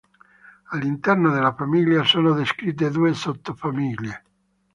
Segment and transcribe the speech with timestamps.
[0.71, 4.23] All'interno della famiglia sono descritte due sottofamiglie.